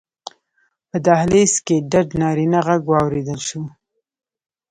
[0.89, 3.61] په دهلېز کې ډډ نارينه غږ واورېدل شو: